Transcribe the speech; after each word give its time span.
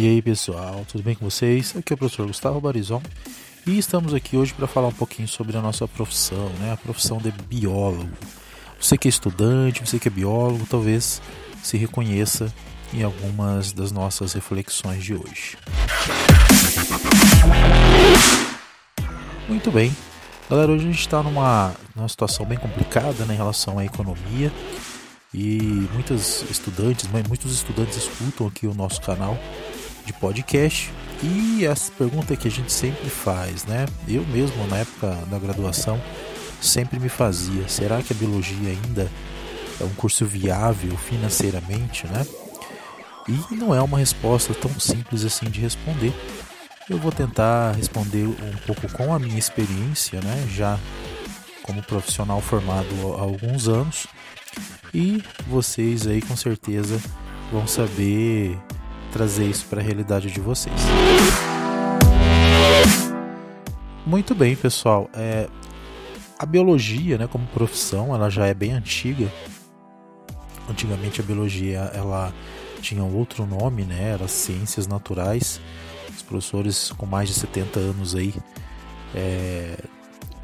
E 0.00 0.06
aí 0.06 0.22
pessoal, 0.22 0.86
tudo 0.86 1.02
bem 1.02 1.16
com 1.16 1.28
vocês? 1.28 1.74
Aqui 1.76 1.92
é 1.92 1.94
o 1.94 1.98
professor 1.98 2.24
Gustavo 2.24 2.60
Barizon 2.60 3.02
e 3.66 3.76
estamos 3.78 4.14
aqui 4.14 4.36
hoje 4.36 4.54
para 4.54 4.68
falar 4.68 4.86
um 4.86 4.92
pouquinho 4.92 5.26
sobre 5.26 5.56
a 5.56 5.60
nossa 5.60 5.88
profissão, 5.88 6.48
né? 6.60 6.70
a 6.70 6.76
profissão 6.76 7.18
de 7.18 7.32
biólogo. 7.32 8.08
Você 8.80 8.96
que 8.96 9.08
é 9.08 9.10
estudante, 9.10 9.84
você 9.84 9.98
que 9.98 10.06
é 10.06 10.10
biólogo, 10.10 10.64
talvez 10.70 11.20
se 11.64 11.76
reconheça 11.76 12.54
em 12.94 13.02
algumas 13.02 13.72
das 13.72 13.90
nossas 13.90 14.34
reflexões 14.34 15.02
de 15.02 15.14
hoje. 15.14 15.58
Muito 19.48 19.68
bem, 19.72 19.92
galera, 20.48 20.70
hoje 20.70 20.84
a 20.84 20.92
gente 20.92 21.00
está 21.00 21.24
numa, 21.24 21.74
numa 21.96 22.08
situação 22.08 22.46
bem 22.46 22.56
complicada 22.56 23.24
né, 23.24 23.34
em 23.34 23.36
relação 23.36 23.80
à 23.80 23.84
economia 23.84 24.52
e 25.34 25.88
muitos 25.92 26.48
estudantes, 26.48 27.08
muitos 27.28 27.52
estudantes 27.52 27.96
escutam 27.96 28.46
aqui 28.46 28.68
o 28.68 28.74
nosso 28.74 29.00
canal 29.00 29.36
de 30.08 30.12
podcast. 30.14 30.90
E 31.22 31.64
essa 31.66 31.92
pergunta 31.92 32.36
que 32.36 32.48
a 32.48 32.50
gente 32.50 32.72
sempre 32.72 33.08
faz, 33.10 33.64
né? 33.64 33.86
Eu 34.06 34.24
mesmo 34.26 34.66
na 34.66 34.78
época 34.78 35.14
da 35.30 35.38
graduação 35.38 36.00
sempre 36.60 36.98
me 36.98 37.08
fazia: 37.08 37.68
será 37.68 38.02
que 38.02 38.12
a 38.12 38.16
biologia 38.16 38.70
ainda 38.70 39.10
é 39.80 39.84
um 39.84 39.94
curso 39.94 40.24
viável 40.24 40.96
financeiramente, 40.96 42.06
né? 42.06 42.26
E 43.28 43.54
não 43.54 43.74
é 43.74 43.82
uma 43.82 43.98
resposta 43.98 44.54
tão 44.54 44.80
simples 44.80 45.24
assim 45.24 45.50
de 45.50 45.60
responder. 45.60 46.14
Eu 46.88 46.96
vou 46.96 47.12
tentar 47.12 47.72
responder 47.72 48.26
um 48.26 48.56
pouco 48.66 48.90
com 48.92 49.12
a 49.12 49.18
minha 49.18 49.38
experiência, 49.38 50.20
né? 50.22 50.48
Já 50.50 50.78
como 51.62 51.82
profissional 51.82 52.40
formado 52.40 52.88
há 53.18 53.20
alguns 53.20 53.68
anos. 53.68 54.06
E 54.94 55.22
vocês 55.46 56.06
aí 56.06 56.22
com 56.22 56.34
certeza 56.34 56.98
vão 57.52 57.66
saber 57.66 58.58
trazer 59.08 59.46
isso 59.46 59.66
para 59.66 59.80
a 59.80 59.84
realidade 59.84 60.30
de 60.30 60.40
vocês. 60.40 60.74
Muito 64.06 64.34
bem, 64.34 64.56
pessoal. 64.56 65.10
É, 65.12 65.48
a 66.38 66.46
biologia, 66.46 67.18
né, 67.18 67.26
como 67.26 67.46
profissão, 67.48 68.14
ela 68.14 68.30
já 68.30 68.46
é 68.46 68.54
bem 68.54 68.72
antiga. 68.72 69.30
Antigamente 70.70 71.20
a 71.20 71.24
biologia 71.24 71.90
ela 71.94 72.32
tinha 72.80 73.02
outro 73.02 73.44
nome, 73.44 73.84
né? 73.84 74.10
Era 74.12 74.28
ciências 74.28 74.86
naturais. 74.86 75.60
Os 76.14 76.22
professores 76.22 76.92
com 76.92 77.06
mais 77.06 77.28
de 77.28 77.34
70 77.34 77.80
anos 77.80 78.14
aí 78.14 78.34
é, 79.14 79.76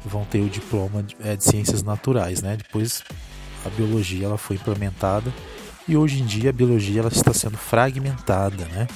vão 0.05 0.25
ter 0.25 0.41
o 0.41 0.49
diploma 0.49 1.03
de, 1.03 1.15
é, 1.23 1.35
de 1.35 1.43
ciências 1.43 1.81
naturais, 1.81 2.41
né? 2.41 2.57
Depois 2.57 3.03
a 3.65 3.69
biologia 3.69 4.25
ela 4.25 4.37
foi 4.37 4.57
implementada 4.57 5.31
e 5.87 5.95
hoje 5.95 6.21
em 6.21 6.25
dia 6.25 6.49
a 6.49 6.53
biologia 6.53 7.01
ela 7.01 7.09
está 7.09 7.33
sendo 7.33 7.57
fragmentada, 7.57 8.65
né? 8.65 8.87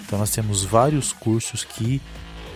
Então 0.00 0.18
nós 0.18 0.30
temos 0.30 0.64
vários 0.64 1.12
cursos 1.12 1.64
que 1.64 2.00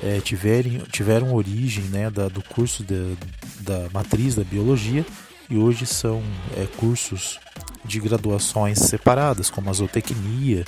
é, 0.02 0.20
tiverem, 0.20 0.78
tiveram 0.91 1.34
origem 1.34 1.84
né, 1.84 2.10
da, 2.10 2.28
do 2.28 2.42
curso 2.42 2.84
de, 2.84 3.16
da 3.60 3.88
matriz 3.92 4.34
da 4.34 4.44
biologia 4.44 5.04
e 5.48 5.56
hoje 5.56 5.86
são 5.86 6.22
é, 6.56 6.66
cursos 6.77 7.38
de 7.84 8.00
graduações 8.00 8.78
separadas, 8.78 9.48
como 9.48 9.70
a 9.70 9.72
zootecnia, 9.72 10.64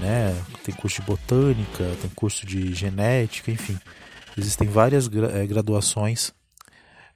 né? 0.00 0.36
tem 0.62 0.74
curso 0.74 1.00
de 1.00 1.06
botânica, 1.06 1.84
tem 2.00 2.10
curso 2.14 2.46
de 2.46 2.74
genética, 2.74 3.50
enfim. 3.50 3.78
Existem 4.36 4.68
várias 4.68 5.08
gra 5.08 5.30
é, 5.38 5.46
graduações 5.46 6.32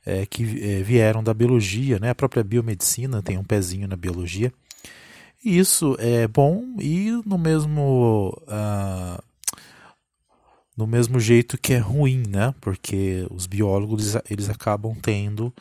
é, 0.06 0.24
que 0.24 0.42
é, 0.62 0.83
vieram 0.83 1.23
da 1.23 1.35
biologia, 1.35 1.98
né? 1.98 2.11
a 2.11 2.14
própria 2.14 2.42
biomedicina 2.42 3.23
tem 3.23 3.36
um 3.36 3.45
pezinho 3.45 3.86
na 3.86 3.96
biologia. 3.96 4.52
Isso 5.44 5.96
é 6.00 6.26
bom 6.26 6.64
e 6.80 7.10
no 7.24 7.38
mesmo 7.38 8.36
uh, 8.42 9.22
no 10.76 10.86
mesmo 10.86 11.20
jeito 11.20 11.58
que 11.58 11.74
é 11.74 11.78
ruim, 11.78 12.24
né? 12.28 12.54
Porque 12.60 13.26
os 13.30 13.46
biólogos 13.46 14.16
eles 14.28 14.48
acabam 14.50 14.94
tendo 14.94 15.52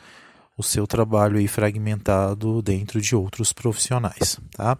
o 0.56 0.62
seu 0.62 0.86
trabalho 0.86 1.38
aí 1.38 1.46
fragmentado 1.46 2.60
dentro 2.60 3.00
de 3.00 3.14
outros 3.14 3.52
profissionais, 3.52 4.40
tá? 4.52 4.76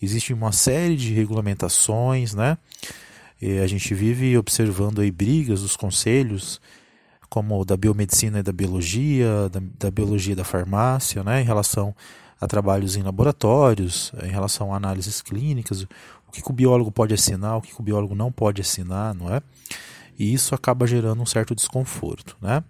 Existe 0.00 0.32
uma 0.32 0.52
série 0.52 0.96
de 0.96 1.12
regulamentações, 1.12 2.32
né? 2.32 2.56
E 3.42 3.58
a 3.58 3.66
gente 3.66 3.92
vive 3.94 4.38
observando 4.38 5.00
aí 5.00 5.10
brigas 5.10 5.62
dos 5.62 5.76
conselhos, 5.76 6.60
como 7.28 7.64
da 7.64 7.76
biomedicina 7.76 8.38
e 8.38 8.42
da 8.42 8.52
biologia, 8.52 9.48
da, 9.48 9.60
da 9.78 9.90
biologia 9.90 10.32
e 10.32 10.36
da 10.36 10.44
farmácia, 10.44 11.24
né? 11.24 11.40
Em 11.40 11.44
relação 11.44 11.94
a 12.40 12.46
trabalhos 12.46 12.96
em 12.96 13.02
laboratórios, 13.02 14.12
em 14.22 14.30
relação 14.30 14.72
a 14.72 14.76
análises 14.76 15.20
clínicas, 15.20 15.82
o 15.82 16.32
que, 16.32 16.42
que 16.42 16.50
o 16.50 16.54
biólogo 16.54 16.90
pode 16.90 17.12
assinar, 17.12 17.56
o 17.56 17.60
que, 17.60 17.74
que 17.74 17.80
o 17.80 17.84
biólogo 17.84 18.14
não 18.14 18.32
pode 18.32 18.60
assinar, 18.60 19.14
não 19.14 19.34
é? 19.34 19.42
E 20.18 20.32
isso 20.32 20.54
acaba 20.54 20.86
gerando 20.86 21.20
um 21.20 21.26
certo 21.26 21.54
desconforto, 21.54 22.36
né? 22.40 22.62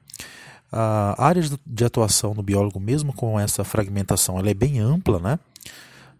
A 0.72 1.24
área 1.24 1.42
de 1.66 1.84
atuação 1.84 2.32
do 2.32 2.42
biólogo, 2.42 2.78
mesmo 2.78 3.12
com 3.12 3.38
essa 3.38 3.64
fragmentação, 3.64 4.38
ela 4.38 4.50
é 4.50 4.54
bem 4.54 4.78
ampla, 4.78 5.18
né? 5.18 5.38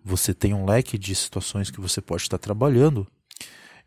Você 0.05 0.35
tem 0.35 0.55
um 0.55 0.65
leque 0.65 0.99
de 0.99 1.15
situações 1.15 1.71
que 1.71 1.81
você 1.81 2.01
pode 2.01 2.23
estar 2.23 2.39
trabalhando, 2.39 3.07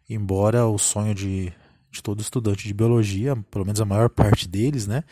embora 0.09 0.65
o 0.65 0.77
sonho 0.77 1.13
de, 1.13 1.51
de 1.93 2.03
todo 2.03 2.21
estudante 2.21 2.67
de 2.67 2.73
biologia, 2.73 3.35
pelo 3.49 3.65
menos 3.65 3.79
a 3.79 3.85
maior 3.85 4.09
parte 4.09 4.47
deles, 4.47 4.87
né, 4.87 5.03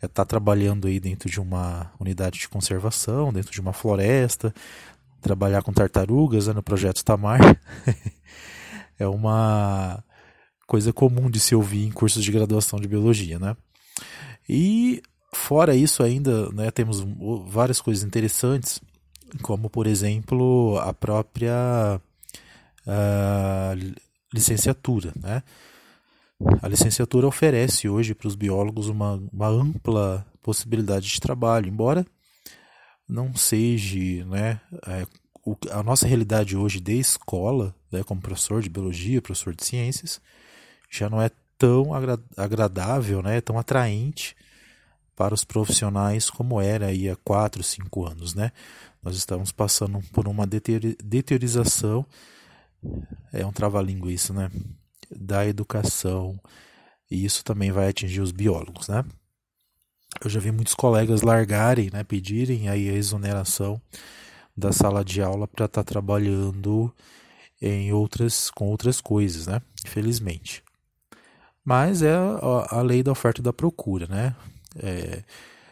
é 0.00 0.06
estar 0.06 0.24
tá 0.24 0.24
trabalhando 0.24 0.88
aí 0.88 0.98
dentro 0.98 1.30
de 1.30 1.40
uma 1.40 1.92
unidade 2.00 2.40
de 2.40 2.48
conservação, 2.48 3.32
dentro 3.32 3.52
de 3.52 3.60
uma 3.60 3.72
floresta, 3.72 4.52
trabalhar 5.20 5.62
com 5.62 5.72
tartarugas 5.72 6.48
né, 6.48 6.54
no 6.54 6.62
projeto 6.62 7.04
Tamar. 7.04 7.38
é 8.98 9.06
uma 9.06 10.02
coisa 10.66 10.92
comum 10.92 11.30
de 11.30 11.38
se 11.38 11.54
ouvir 11.54 11.86
em 11.86 11.92
cursos 11.92 12.24
de 12.24 12.32
graduação 12.32 12.80
de 12.80 12.88
biologia, 12.88 13.38
né? 13.38 13.56
E 14.48 15.02
fora 15.32 15.76
isso 15.76 16.02
ainda, 16.02 16.48
né, 16.50 16.70
temos 16.70 17.04
várias 17.46 17.80
coisas 17.80 18.02
interessantes, 18.02 18.80
como 19.42 19.70
por 19.70 19.86
exemplo 19.86 20.78
a 20.78 20.92
própria 20.92 22.00
uh, 22.86 23.94
licenciatura, 24.32 25.12
né? 25.14 25.42
A 26.60 26.68
licenciatura 26.68 27.26
oferece 27.26 27.88
hoje 27.88 28.14
para 28.14 28.28
os 28.28 28.34
biólogos 28.34 28.88
uma, 28.88 29.22
uma 29.32 29.48
ampla 29.48 30.26
possibilidade 30.42 31.08
de 31.08 31.20
trabalho, 31.20 31.68
embora 31.68 32.06
não 33.08 33.34
seja 33.34 34.24
né, 34.24 34.60
é, 34.86 35.06
a 35.70 35.82
nossa 35.82 36.06
realidade 36.06 36.56
hoje 36.56 36.80
de 36.80 36.98
escola, 36.98 37.74
né, 37.90 38.02
como 38.02 38.20
professor 38.20 38.62
de 38.62 38.70
biologia, 38.70 39.20
professor 39.20 39.54
de 39.54 39.64
ciências, 39.64 40.20
já 40.90 41.10
não 41.10 41.20
é 41.20 41.30
tão 41.58 41.94
agra 41.94 42.18
agradável, 42.36 43.22
né, 43.22 43.40
tão 43.40 43.58
atraente 43.58 44.34
para 45.14 45.34
os 45.34 45.44
profissionais 45.44 46.30
como 46.30 46.60
era 46.60 46.86
aí 46.86 47.08
há 47.08 47.16
4, 47.16 47.62
5 47.62 48.06
anos. 48.06 48.34
Né? 48.34 48.50
Nós 49.02 49.16
estamos 49.16 49.52
passando 49.52 50.00
por 50.12 50.26
uma 50.26 50.46
deteriorização, 50.46 52.06
é 53.32 53.44
um 53.44 53.52
trava-língua 53.52 54.10
isso, 54.10 54.34
né? 54.34 54.50
Da 55.16 55.46
educação, 55.46 56.38
e 57.10 57.24
isso 57.24 57.44
também 57.44 57.70
vai 57.70 57.88
atingir 57.88 58.20
os 58.20 58.32
biólogos, 58.32 58.88
né? 58.88 59.04
Eu 60.22 60.30
já 60.30 60.40
vi 60.40 60.50
muitos 60.50 60.74
colegas 60.74 61.22
largarem, 61.22 61.90
né, 61.92 62.04
pedirem 62.04 62.68
aí 62.68 62.88
a 62.88 62.92
exoneração 62.92 63.80
da 64.56 64.72
sala 64.72 65.04
de 65.04 65.22
aula 65.22 65.48
para 65.48 65.64
estar 65.64 65.82
tá 65.82 65.88
trabalhando 65.88 66.94
em 67.60 67.92
outras 67.92 68.50
com 68.50 68.66
outras 68.66 69.00
coisas, 69.00 69.46
né? 69.46 69.62
Infelizmente. 69.86 70.62
Mas 71.64 72.02
é 72.02 72.14
a, 72.70 72.82
lei 72.82 73.02
da 73.02 73.12
oferta 73.12 73.40
e 73.40 73.44
da 73.44 73.52
procura, 73.52 74.06
né? 74.06 74.34
É, 74.76 75.22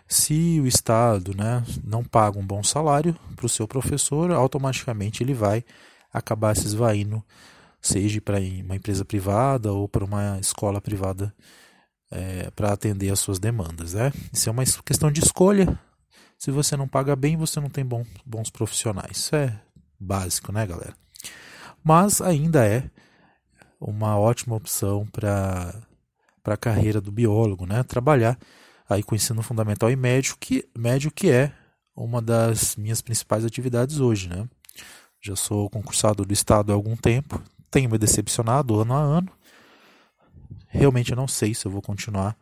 se 0.07 0.61
o 0.61 0.67
Estado 0.67 1.35
né, 1.37 1.65
não 1.85 2.05
paga 2.05 2.39
um 2.39 2.47
bom 2.47 2.63
salário 2.63 3.17
para 3.35 3.47
o 3.47 3.49
seu 3.49 3.67
professor, 3.67 4.31
automaticamente 4.33 5.23
ele 5.23 5.35
vai 5.35 5.65
acabar 6.13 6.57
se 6.57 6.67
esvaindo 6.67 7.23
seja 7.81 8.21
para 8.21 8.39
uma 8.39 8.77
empresa 8.77 9.05
privada 9.05 9.73
ou 9.73 9.89
para 9.89 10.05
uma 10.05 10.39
escola 10.39 10.81
privada 10.81 11.35
é, 12.11 12.51
para 12.51 12.73
atender 12.73 13.11
às 13.11 13.21
suas 13.21 13.39
demandas. 13.39 13.95
Né? 13.95 14.13
Isso 14.33 14.49
é 14.49 14.53
uma 14.53 14.65
questão 14.85 15.11
de 15.11 15.21
escolha. 15.21 15.79
Se 16.39 16.51
você 16.51 16.77
não 16.77 16.89
paga 16.89 17.15
bem, 17.15 17.37
você 17.37 17.61
não 17.61 17.69
tem 17.69 17.85
bom, 17.85 18.05
bons 18.25 18.51
profissionais. 18.51 19.19
Isso 19.19 19.37
é 19.37 19.61
básico, 19.99 20.51
né, 20.53 20.67
galera? 20.67 20.95
Mas 21.85 22.21
ainda 22.21 22.67
é 22.67 22.91
uma 23.81 24.19
ótima 24.19 24.57
opção 24.57 25.07
para 25.07 25.75
a 26.45 26.57
carreira 26.57 27.01
do 27.01 27.13
biólogo, 27.13 27.67
né? 27.67 27.83
Trabalhar 27.83 28.39
aí 28.89 29.03
com 29.03 29.15
ensino 29.15 29.43
fundamental 29.43 29.91
e 29.91 29.97
médio, 29.97 30.37
que, 30.39 30.69
médio 30.77 31.11
que 31.11 31.31
é 31.31 31.53
uma 31.95 32.21
das 32.21 32.77
minhas 32.77 33.01
principais 33.01 33.45
atividades 33.45 34.01
hoje, 34.01 34.29
né? 34.29 34.49
Já 35.21 35.37
sou 35.37 35.69
concursado 35.69 36.25
do 36.25 36.33
Estado 36.33 36.73
há 36.73 36.75
algum 36.75 36.97
tempo, 36.97 37.43
tenho 37.71 37.91
me 37.91 37.99
decepcionado 37.99 38.81
ano 38.81 38.95
a 38.95 38.99
ano. 38.99 39.33
Realmente 40.69 41.11
eu 41.11 41.17
não 41.17 41.29
sei 41.29 41.55
se 41.55 41.67
eu 41.67 41.71
vou 41.71 41.83
continuar 41.83 42.37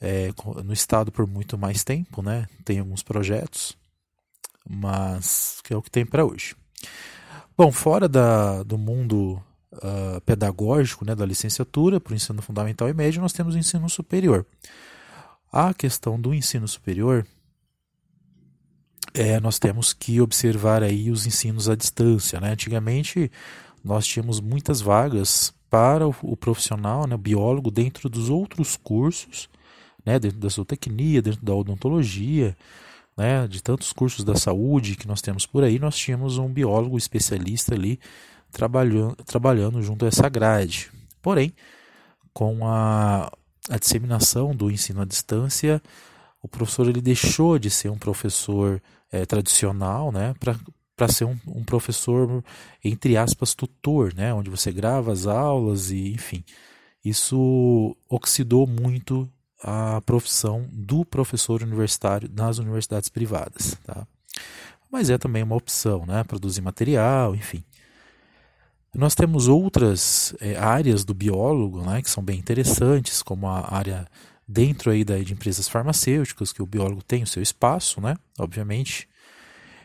é, 0.00 0.30
no 0.64 0.72
estado 0.72 1.12
por 1.12 1.26
muito 1.26 1.58
mais 1.58 1.84
tempo, 1.84 2.22
né? 2.22 2.48
Tem 2.64 2.78
alguns 2.78 3.02
projetos, 3.02 3.76
mas 4.68 5.60
que 5.62 5.72
é 5.72 5.76
o 5.76 5.82
que 5.82 5.90
tem 5.90 6.06
para 6.06 6.24
hoje. 6.24 6.56
Bom, 7.56 7.70
fora 7.70 8.08
da, 8.08 8.62
do 8.62 8.78
mundo 8.78 9.42
uh, 9.72 10.20
pedagógico 10.22 11.04
né, 11.04 11.14
da 11.14 11.26
licenciatura 11.26 12.00
para 12.00 12.12
o 12.12 12.16
ensino 12.16 12.40
fundamental 12.40 12.88
e 12.88 12.94
médio, 12.94 13.20
nós 13.20 13.32
temos 13.32 13.54
o 13.54 13.58
ensino 13.58 13.88
superior. 13.88 14.46
A 15.52 15.74
questão 15.74 16.18
do 16.18 16.32
ensino 16.32 16.66
superior, 16.66 17.26
é, 19.12 19.40
nós 19.40 19.58
temos 19.58 19.92
que 19.92 20.20
observar 20.20 20.82
aí 20.82 21.10
os 21.10 21.26
ensinos 21.26 21.68
à 21.68 21.74
distância. 21.74 22.40
Né? 22.40 22.52
Antigamente, 22.52 23.30
nós 23.82 24.06
tínhamos 24.06 24.40
muitas 24.40 24.80
vagas 24.80 25.52
para 25.68 26.06
o, 26.06 26.14
o 26.22 26.36
profissional, 26.36 27.06
né, 27.06 27.14
o 27.14 27.18
biólogo, 27.18 27.70
dentro 27.70 28.08
dos 28.08 28.28
outros 28.28 28.76
cursos, 28.76 29.48
né, 30.04 30.18
dentro 30.18 30.38
da 30.38 30.48
zootecnia, 30.48 31.22
dentro 31.22 31.44
da 31.44 31.54
odontologia, 31.54 32.56
né, 33.16 33.46
de 33.46 33.62
tantos 33.62 33.92
cursos 33.92 34.24
da 34.24 34.34
saúde 34.34 34.96
que 34.96 35.06
nós 35.06 35.20
temos 35.20 35.46
por 35.46 35.62
aí, 35.62 35.78
nós 35.78 35.96
tínhamos 35.96 36.38
um 36.38 36.48
biólogo 36.48 36.98
especialista 36.98 37.74
ali 37.74 38.00
trabalhando, 38.50 39.16
trabalhando 39.24 39.82
junto 39.82 40.04
a 40.04 40.08
essa 40.08 40.28
grade. 40.28 40.90
Porém, 41.22 41.52
com 42.32 42.66
a, 42.66 43.30
a 43.68 43.78
disseminação 43.78 44.54
do 44.54 44.70
ensino 44.70 45.02
à 45.02 45.04
distância, 45.04 45.82
o 46.42 46.48
professor 46.48 46.88
ele 46.88 47.00
deixou 47.00 47.58
de 47.58 47.70
ser 47.70 47.90
um 47.90 47.98
professor 47.98 48.82
é, 49.12 49.26
tradicional 49.26 50.10
né, 50.10 50.34
para 51.00 51.08
ser 51.08 51.24
um, 51.24 51.38
um, 51.46 51.64
professor, 51.64 52.44
entre 52.84 53.16
aspas, 53.16 53.54
tutor, 53.54 54.12
né, 54.12 54.34
onde 54.34 54.50
você 54.50 54.70
grava 54.70 55.10
as 55.10 55.26
aulas 55.26 55.90
e, 55.90 56.12
enfim. 56.12 56.44
Isso 57.02 57.96
oxidou 58.06 58.66
muito 58.66 59.26
a 59.62 60.02
profissão 60.02 60.68
do 60.70 61.02
professor 61.02 61.62
universitário 61.62 62.30
nas 62.30 62.58
universidades 62.58 63.08
privadas. 63.08 63.78
Tá? 63.82 64.06
Mas 64.92 65.08
é 65.08 65.16
também 65.16 65.42
uma 65.42 65.56
opção, 65.56 66.04
né? 66.04 66.22
produzir 66.22 66.60
material, 66.60 67.34
enfim. 67.34 67.64
Nós 68.94 69.14
temos 69.14 69.48
outras 69.48 70.34
é, 70.38 70.58
áreas 70.58 71.02
do 71.02 71.14
biólogo 71.14 71.80
né, 71.80 72.02
que 72.02 72.10
são 72.10 72.22
bem 72.22 72.38
interessantes, 72.38 73.22
como 73.22 73.48
a 73.48 73.74
área 73.74 74.06
dentro 74.46 74.90
aí 74.90 75.02
da, 75.02 75.16
de 75.16 75.32
empresas 75.32 75.66
farmacêuticas, 75.66 76.52
que 76.52 76.60
o 76.60 76.66
biólogo 76.66 77.02
tem 77.02 77.22
o 77.22 77.26
seu 77.26 77.42
espaço, 77.42 78.02
né, 78.02 78.16
obviamente. 78.38 79.08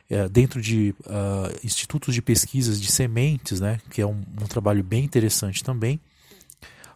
É, 0.09 0.29
dentro 0.29 0.61
de 0.61 0.93
uh, 1.01 1.65
institutos 1.65 2.13
de 2.13 2.21
pesquisas 2.21 2.79
de 2.79 2.91
sementes, 2.91 3.59
né, 3.59 3.79
que 3.89 4.01
é 4.01 4.05
um, 4.05 4.21
um, 4.39 4.45
trabalho 4.47 4.83
bem 4.83 5.03
interessante 5.03 5.63
também. 5.63 5.99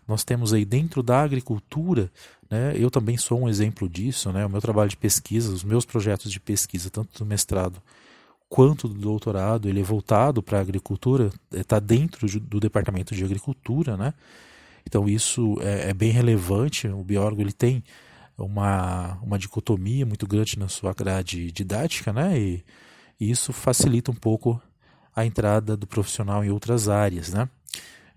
Nós 0.08 0.24
temos 0.24 0.54
aí 0.54 0.64
dentro 0.64 1.02
da 1.02 1.22
agricultura, 1.24 2.12
né, 2.50 2.74
eu 2.76 2.92
também 2.92 3.18
sou 3.18 3.42
um 3.42 3.50
exemplo 3.50 3.90
disso, 3.90 4.32
né, 4.32 4.46
o 4.46 4.50
meu 4.50 4.62
trabalho 4.62 4.92
de 4.92 4.98
pesquisa, 4.98 5.52
os 5.52 5.64
meus 5.64 5.86
projetos 5.86 6.32
de 6.32 6.40
pesquisa, 6.40 6.92
tanto 6.92 7.18
do 7.18 7.26
mestrado 7.26 7.82
quanto 8.50 8.88
do 8.88 8.96
doutorado, 8.96 9.70
ele 9.70 9.80
é 9.80 9.84
voltado 9.84 10.42
para 10.42 10.58
a 10.58 10.62
agricultura, 10.62 11.30
está 11.52 11.78
é, 11.78 11.80
dentro 11.80 12.28
do 12.40 12.60
departamento 12.60 13.16
de 13.16 13.24
agricultura, 13.24 13.96
né? 13.96 14.14
Então 14.86 15.08
isso 15.08 15.58
é, 15.62 15.90
é, 15.90 15.94
bem 15.94 16.10
relevante. 16.10 16.88
O 16.88 17.04
biólogo 17.04 17.42
ele 17.42 17.54
tem 17.54 17.84
uma, 18.36 19.20
uma 19.22 19.38
dicotomia 19.38 20.06
muito 20.06 20.26
grande 20.26 20.58
na 20.58 20.68
sua 20.68 20.94
grade 20.94 21.52
didática, 21.52 22.12
né? 22.12 22.40
E, 22.40 22.64
e 23.20 23.30
isso 23.30 23.52
facilita 23.52 24.12
um 24.12 24.16
pouco 24.16 24.62
a 25.16 25.26
entrada 25.26 25.76
do 25.76 25.86
profissional 25.86 26.44
em 26.44 26.50
outras 26.50 26.88
áreas, 26.88 27.34
né? 27.34 27.50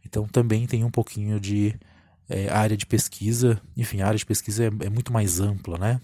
Então 0.04 0.26
também 0.26 0.66
tem 0.66 0.84
um 0.84 0.90
pouquinho 0.90 1.40
de 1.40 1.74
é, 2.28 2.48
área 2.48 2.76
de 2.76 2.86
pesquisa, 2.86 3.60
enfim, 3.76 4.00
a 4.00 4.06
área 4.06 4.18
de 4.18 4.26
pesquisa 4.26 4.64
é, 4.64 4.66
é 4.66 4.90
muito 4.90 5.12
mais 5.12 5.40
ampla, 5.40 5.78
né? 5.78 6.00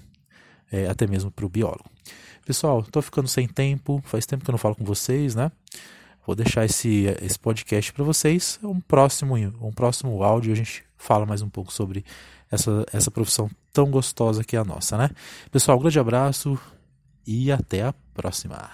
É, 0.70 0.86
até 0.88 1.06
mesmo 1.06 1.30
para 1.30 1.46
o 1.46 1.48
biólogo. 1.48 1.90
Pessoal, 2.44 2.80
estou 2.80 3.02
ficando 3.02 3.28
sem 3.28 3.46
tempo, 3.46 4.02
faz 4.04 4.26
tempo 4.26 4.44
que 4.44 4.50
eu 4.50 4.52
não 4.52 4.58
falo 4.58 4.74
com 4.74 4.84
vocês, 4.84 5.34
né? 5.34 5.50
Vou 6.26 6.34
deixar 6.34 6.64
esse, 6.64 7.04
esse 7.22 7.38
podcast 7.38 7.92
para 7.92 8.04
vocês. 8.04 8.58
Um 8.62 8.80
próximo, 8.80 9.34
um 9.36 9.72
próximo 9.72 10.22
áudio 10.22 10.52
a 10.52 10.56
gente 10.56 10.84
fala 10.96 11.24
mais 11.24 11.40
um 11.40 11.48
pouco 11.48 11.72
sobre 11.72 12.04
essa, 12.50 12.84
essa 12.92 13.10
profissão 13.10 13.50
tão 13.72 13.90
gostosa 13.90 14.44
que 14.44 14.56
é 14.56 14.58
a 14.58 14.64
nossa, 14.64 14.98
né? 14.98 15.10
Pessoal, 15.50 15.78
um 15.78 15.80
grande 15.80 15.98
abraço 15.98 16.58
e 17.28 17.52
até 17.52 17.82
a 17.82 17.92
próxima. 18.14 18.70